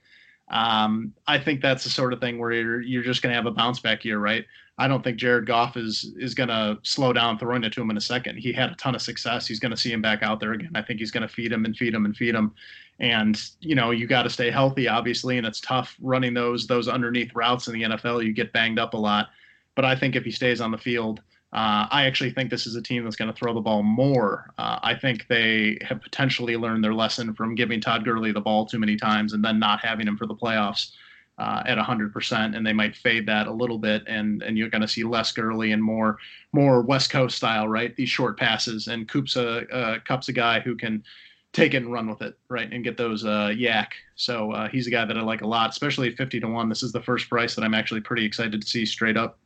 [0.50, 3.46] Um, I think that's the sort of thing where you're you're just going to have
[3.46, 4.44] a bounce back year, right?
[4.80, 7.90] I don't think Jared Goff is is going to slow down throwing it to him
[7.90, 8.36] in a second.
[8.36, 9.46] He had a ton of success.
[9.46, 10.70] He's going to see him back out there again.
[10.74, 12.54] I think he's going to feed him and feed him and feed him.
[13.00, 16.86] And you know, you got to stay healthy, obviously, and it's tough running those those
[16.86, 18.24] underneath routes in the NFL.
[18.24, 19.28] You get banged up a lot.
[19.74, 21.20] But I think if he stays on the field,
[21.52, 24.52] uh, I actually think this is a team that's going to throw the ball more.
[24.58, 28.66] Uh, I think they have potentially learned their lesson from giving Todd Gurley the ball
[28.66, 30.92] too many times and then not having him for the playoffs
[31.38, 34.82] uh, at 100%, and they might fade that a little bit, and and you're going
[34.82, 36.18] to see less Gurley and more
[36.52, 37.94] more West Coast style, right?
[37.94, 41.04] These short passes, and Coop's a uh, Kupp's a guy who can
[41.52, 43.88] take it and run with it, right, and get those uh, YAC.
[44.16, 46.68] So uh, he's a guy that I like a lot, especially at 50 to one.
[46.68, 49.38] This is the first price that I'm actually pretty excited to see straight up.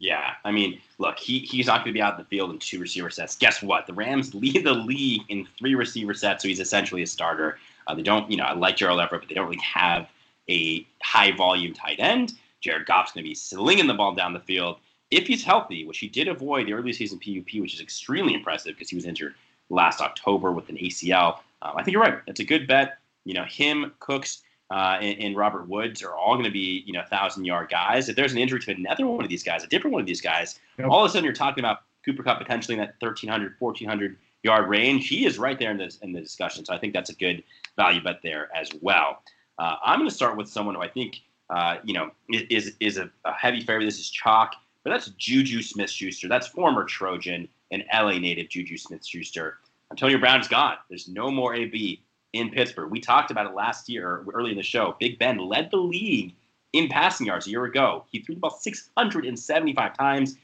[0.00, 2.58] Yeah, I mean, look, he, he's not going to be out of the field in
[2.58, 3.36] two receiver sets.
[3.36, 3.86] Guess what?
[3.86, 7.58] The Rams lead the league in three receiver sets, so he's essentially a starter.
[7.86, 10.08] Uh, they don't, you know, I like Gerald Everett, but they don't really have
[10.48, 12.34] a high volume tight end.
[12.60, 14.78] Jared Goff's going to be slinging the ball down the field
[15.10, 18.74] if he's healthy, which he did avoid the early season PUP, which is extremely impressive
[18.74, 19.34] because he was injured
[19.70, 21.38] last October with an ACL.
[21.62, 22.18] Um, I think you're right.
[22.26, 22.98] It's a good bet.
[23.24, 26.92] You know, him, Cooks, uh, and, and, Robert Woods are all going to be, you
[26.92, 28.08] know, thousand yard guys.
[28.08, 30.20] If there's an injury to another one of these guys, a different one of these
[30.20, 30.88] guys, yep.
[30.90, 34.68] all of a sudden you're talking about Cooper Kupp potentially in that 1,300, 1,400 yard
[34.68, 35.08] range.
[35.08, 36.64] He is right there in the, in the discussion.
[36.64, 37.42] So I think that's a good
[37.76, 39.22] value bet there as well.
[39.58, 42.98] Uh, I'm going to start with someone who I think, uh, you know, is, is
[42.98, 43.84] a, a heavy favorite.
[43.84, 46.28] This is chalk, but that's Juju Smith Schuster.
[46.28, 49.58] That's former Trojan and LA native Juju Smith Schuster.
[49.90, 50.76] Antonio Brown's gone.
[50.88, 52.00] There's no more AB
[52.34, 52.90] in Pittsburgh.
[52.90, 54.96] We talked about it last year, early in the show.
[55.00, 56.34] Big Ben led the league
[56.72, 58.04] in passing yards a year ago.
[58.10, 60.36] He threw the ball 675 times.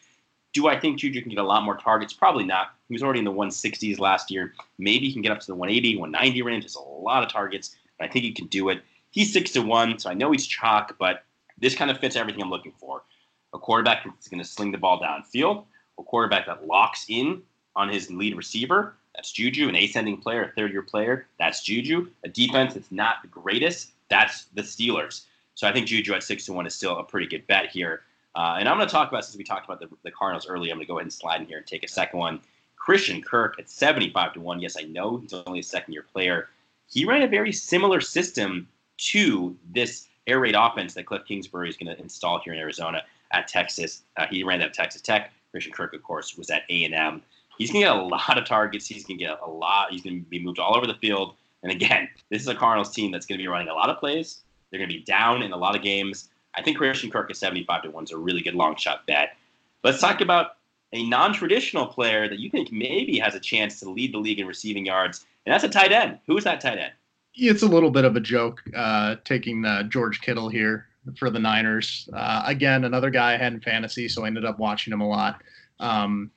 [0.53, 2.12] Do I think Juju can get a lot more targets?
[2.12, 2.74] Probably not.
[2.88, 4.55] He was already in the 160s last year.
[4.79, 6.64] Maybe he can get up to the 180, 190 range.
[6.64, 7.77] It's a lot of targets.
[7.98, 8.83] But I think he can do it.
[9.14, 11.24] He's six to one, so I know he's chalk, but
[11.59, 13.05] this kind of fits everything I'm looking for.
[13.53, 15.64] A quarterback that's going to sling the ball downfield,
[15.98, 17.40] a quarterback that locks in
[17.77, 21.27] on his lead receiver, that's Juju, an ascending player, a third year player.
[21.38, 22.09] That's Juju.
[22.24, 23.92] A defense that's not the greatest.
[24.09, 25.22] That's the Steelers.
[25.55, 28.03] So I think Juju at six to one is still a pretty good bet here.
[28.35, 30.72] Uh, and I'm going to talk about since we talked about the, the Cardinals earlier.
[30.72, 32.40] I'm going to go ahead and slide in here and take a second one.
[32.77, 34.61] Christian Kirk at 75 to one.
[34.61, 36.48] Yes, I know he's only a second year player.
[36.88, 41.76] He ran a very similar system to this air raid offense that Cliff Kingsbury is
[41.76, 43.02] going to install here in Arizona
[43.33, 44.02] at Texas.
[44.16, 45.33] Uh, he ran that at Texas Tech.
[45.50, 47.22] Christian Kirk, of course, was at A&M.
[47.59, 48.87] He's going to get a lot of targets.
[48.87, 49.92] He's going to get a lot.
[49.92, 51.35] He's going to be moved all over the field.
[51.62, 53.98] And again, this is a Cardinals team that's going to be running a lot of
[53.98, 54.42] plays.
[54.70, 56.30] They're going to be down in a lot of games.
[56.57, 59.37] I think Christian Kirk is 75 to 1 is a really good long shot bet.
[59.83, 60.57] Let's talk about
[60.92, 64.38] a non traditional player that you think maybe has a chance to lead the league
[64.38, 66.18] in receiving yards, and that's a tight end.
[66.26, 66.92] Who is that tight end?
[67.34, 70.86] It's a little bit of a joke uh, taking uh, George Kittle here
[71.18, 72.08] for the Niners.
[72.12, 75.08] Uh, again, another guy I had in fantasy, so I ended up watching him a
[75.08, 75.42] lot.
[75.80, 76.30] Um,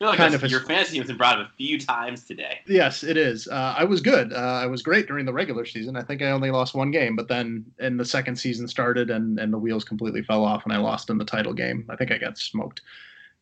[0.00, 2.60] like kind of your fantasy team has been brought up a few times today.
[2.66, 3.48] Yes, it is.
[3.48, 4.32] Uh, I was good.
[4.32, 5.96] Uh, I was great during the regular season.
[5.96, 9.40] I think I only lost one game, but then in the second season started and
[9.40, 11.84] and the wheels completely fell off, and I lost in the title game.
[11.88, 12.80] I think I got smoked.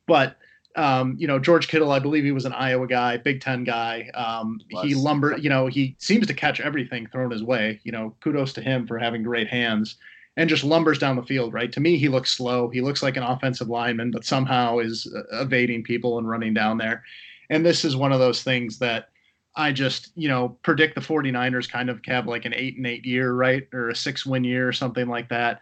[0.07, 0.39] But
[0.77, 4.11] um, you know, George Kittle, I believe he was an Iowa guy, Big Ten guy.
[4.15, 7.81] Um, he lumbered, you know, he seems to catch everything thrown his way.
[7.83, 9.97] You know, kudos to him for having great hands
[10.37, 11.73] and just lumbers down the field, right?
[11.73, 12.69] To me, he looks slow.
[12.69, 16.77] He looks like an offensive lineman, but somehow is uh, evading people and running down
[16.77, 17.03] there.
[17.49, 19.09] And this is one of those things that
[19.57, 23.07] I just, you know, predict the 49ers kind of have like an eight and eight
[23.07, 23.67] year, right?
[23.73, 25.61] Or a six win year or something like that.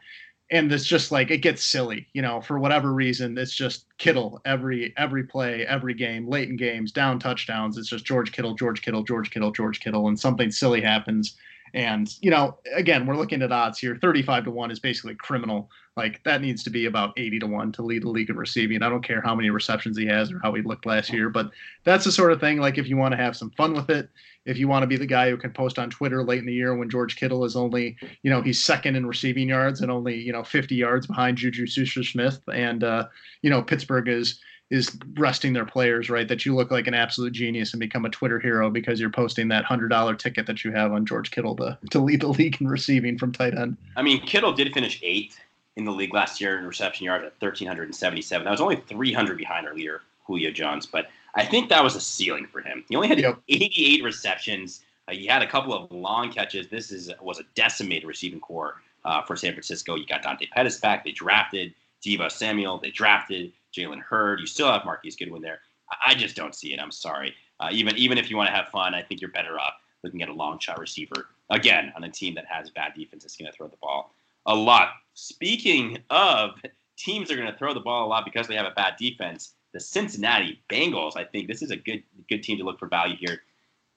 [0.55, 3.37] And it's just like it gets silly, you know, for whatever reason.
[3.37, 7.77] It's just Kittle every every play, every game, late in games, down touchdowns.
[7.77, 11.37] It's just George Kittle, George Kittle, George Kittle, George Kittle, and something silly happens
[11.75, 13.99] and, you know, again, we're looking at odds here.
[14.01, 15.69] 35 to 1 is basically criminal.
[15.97, 18.83] Like that needs to be about 80 to 1 to lead the league in receiving.
[18.83, 21.51] I don't care how many receptions he has or how he looked last year, but
[21.85, 24.09] that's the sort of thing like if you want to have some fun with it,
[24.45, 26.53] if you want to be the guy who can post on Twitter late in the
[26.53, 30.17] year when George Kittle is only, you know, he's second in receiving yards and only,
[30.17, 33.07] you know, 50 yards behind Juju Smith and uh,
[33.43, 36.27] you know, Pittsburgh is is resting their players, right?
[36.27, 39.47] That you look like an absolute genius and become a Twitter hero because you're posting
[39.49, 42.61] that hundred dollar ticket that you have on George Kittle to to lead the league
[42.61, 43.77] in receiving from tight end.
[43.97, 45.39] I mean, Kittle did finish eighth
[45.77, 48.45] in the league last year in reception yards at thirteen hundred and seventy seven.
[48.45, 51.97] That was only three hundred behind our leader Julio Jones, but I think that was
[51.97, 52.85] a ceiling for him.
[52.89, 53.41] He only had yep.
[53.49, 54.83] eighty eight receptions.
[55.09, 56.69] Uh, he had a couple of long catches.
[56.69, 59.97] This is was a decimated receiving corps uh, for San Francisco.
[59.97, 61.05] You got Dante Pettis back.
[61.05, 62.79] They drafted Deebo Samuel.
[62.79, 64.41] They drafted Jalen Hurd.
[64.41, 65.61] You still have Marquise Goodwin there.
[66.07, 66.81] I just don't see it.
[66.81, 67.35] I'm sorry.
[67.61, 70.23] Uh, even even if you want to have fun, I think you're better off looking
[70.23, 73.51] at a long shot receiver again on a team that has bad defense that's going
[73.51, 74.15] to throw the ball
[74.47, 74.91] a lot.
[75.15, 76.61] Speaking of
[76.97, 79.55] teams are going to throw the ball a lot because they have a bad defense,
[79.73, 81.17] the Cincinnati Bengals.
[81.17, 83.43] I think this is a good good team to look for value here.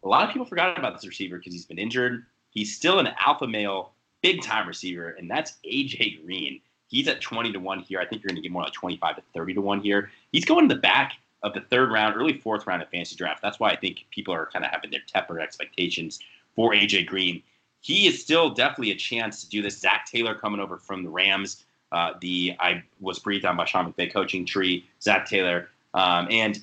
[0.04, 2.26] A lot of people forgot about this receiver because he's been injured.
[2.52, 6.62] He's still an alpha male, big time receiver, and that's AJ Green.
[6.88, 8.00] He's at 20 to 1 here.
[8.00, 10.10] I think you're going to get more like 25 to 30 to 1 here.
[10.32, 13.42] He's going to the back of the third round, early fourth round of fantasy draft.
[13.42, 16.20] That's why I think people are kind of having their tepid expectations
[16.56, 17.44] for AJ Green.
[17.82, 19.80] He is still definitely a chance to do this.
[19.80, 21.66] Zac Taylor coming over from the Rams.
[21.92, 24.86] Uh, the I was breathed on by Sean McVay coaching tree.
[25.02, 26.60] Zac Taylor, um, and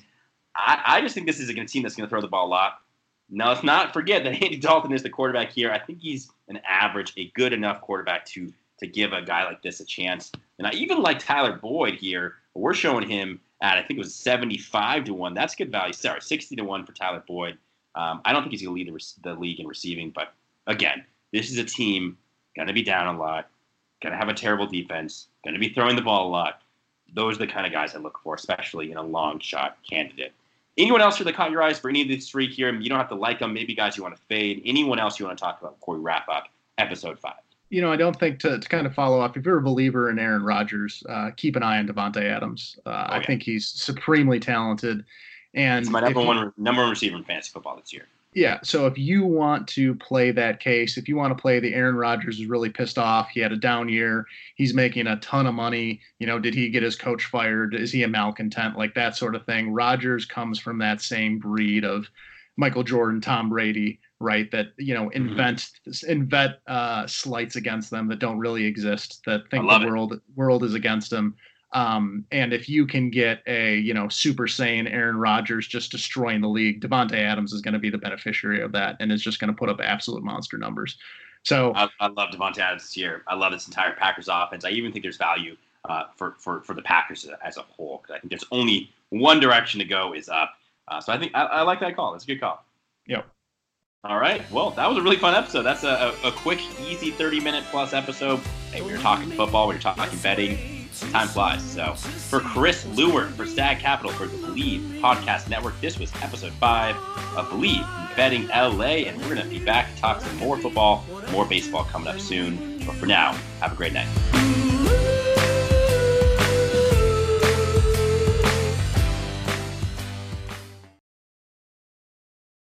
[0.55, 2.49] I, I, just think this is a team that's going to throw the ball a
[2.49, 2.81] lot.
[3.29, 5.71] Now let's not forget that Andy Dalton is the quarterback here.
[5.71, 9.61] I think he's an average, a good enough quarterback to to give a guy like
[9.61, 10.31] this a chance.
[10.59, 12.35] And I even like Tyler Boyd here.
[12.53, 15.33] We're showing him at I think it was 75 to one.
[15.33, 15.93] That's good value.
[15.93, 17.57] Sorry, 60 to one for Tyler Boyd.
[17.95, 20.33] Um, I don't think he's going to lead the, the, league in receiving, but
[20.67, 22.17] again, this is a team
[22.55, 23.49] going to be down a lot,
[24.01, 26.61] going to have a terrible defense, going to be throwing the ball a lot.
[27.13, 30.33] Those are the kind of guys I look for, especially in a long shot candidate.
[30.77, 32.73] Anyone else here that caught your eyes for any of these three here?
[32.73, 33.53] You don't have to like them.
[33.53, 34.61] Maybe guys you want to fade.
[34.65, 37.35] Anyone else you want to talk about before we wrap up episode five?
[37.69, 40.09] you know, I don't think to, to kind of follow up, if you're a believer
[40.09, 42.77] in Aaron Rodgers, uh, keep an eye on Davante Adams.
[42.85, 43.07] Uh.
[43.09, 45.03] I think he's supremely talented.
[45.53, 48.07] And he's my number one number one receiver in fantasy football this year.
[48.35, 48.59] Yeah.
[48.63, 51.95] So if you want to play that case, if you want to play the Aaron
[51.95, 55.53] Rodgers is really pissed off, he had a down year, he's making a ton of
[55.53, 56.01] money.
[56.19, 57.73] You know, did he get his coach fired?
[57.73, 58.77] Is he a malcontent?
[58.77, 59.71] Like that sort of thing.
[59.71, 62.09] Rodgers comes from that same breed of
[62.57, 64.51] Michael Jordan, Tom Brady, right?
[64.51, 65.29] That you know mm-hmm.
[65.29, 66.11] invent mm-hmm.
[66.11, 69.21] invent uh, slights against them that don't really exist.
[69.25, 70.21] That think the world it.
[70.35, 71.35] world is against them.
[71.73, 76.41] Um, and if you can get a you know super sane Aaron Rodgers just destroying
[76.41, 79.39] the league, Davante Adams is going to be the beneficiary of that, and is just
[79.39, 80.97] going to put up absolute monster numbers.
[81.43, 83.23] So I, I love Davante Adams this year.
[83.27, 84.65] I love this entire Packers offense.
[84.65, 85.55] I even think there's value
[85.87, 89.39] uh, for for for the Packers as a whole because I think there's only one
[89.39, 90.53] direction to go is up.
[90.87, 92.13] Uh, so I think I, I, like that call.
[92.13, 92.63] It's a good call.
[93.07, 93.27] Yep.
[94.03, 94.49] All right.
[94.51, 95.63] Well, that was a really fun episode.
[95.63, 98.39] That's a, a, a quick, easy 30 minute plus episode.
[98.71, 100.74] Hey, we were talking football, we were talking betting.
[100.99, 101.63] Time flies.
[101.63, 106.53] So, for Chris Lewert, for Stag Capital, for the Bleav Podcast Network, this was episode
[106.53, 106.95] five
[107.37, 109.05] of Bleav Betting LA.
[109.07, 112.19] And we're going to be back to talk some more football, more baseball coming up
[112.19, 112.79] soon.
[112.85, 114.07] But for now, have a great night.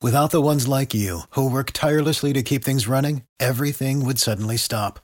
[0.05, 4.59] Without the ones like you, who work tirelessly to keep things running, everything would suddenly
[4.59, 5.04] stop.